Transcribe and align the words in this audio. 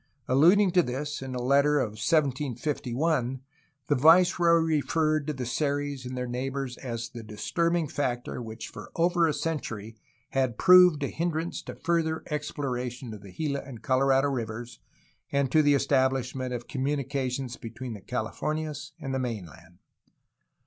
Alluding 0.27 0.71
to 0.71 0.81
this 0.81 1.21
in 1.21 1.35
a 1.35 1.41
letter 1.43 1.77
of 1.77 1.89
1751 1.91 3.41
the 3.85 3.93
viceroy 3.93 4.53
referred 4.55 5.27
to 5.27 5.33
the 5.33 5.45
Seris 5.45 6.05
and 6.05 6.17
their 6.17 6.25
neighbors 6.25 6.75
as 6.77 7.09
the 7.09 7.21
disturbing 7.21 7.87
factor 7.87 8.41
which 8.41 8.67
for 8.67 8.91
over 8.95 9.27
a 9.27 9.31
century 9.35 9.95
had 10.31 10.57
proved 10.57 11.03
a 11.03 11.07
hindrance 11.09 11.61
to 11.61 11.75
further 11.75 12.23
exploration 12.31 13.13
of 13.13 13.21
the 13.21 13.31
Gila 13.31 13.59
and 13.61 13.83
Colorado 13.83 14.29
rivers 14.29 14.79
and 15.31 15.51
to 15.51 15.61
the 15.61 15.75
establishment 15.75 16.51
of 16.51 16.67
communications 16.67 17.57
between 17.57 17.93
the 17.93 18.01
Calif 18.01 18.39
ornias 18.39 18.93
and 18.99 19.13
the 19.13 19.19
mainland. 19.19 19.77